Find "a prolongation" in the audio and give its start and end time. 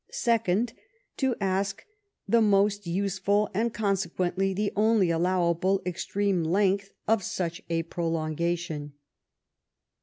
7.69-8.93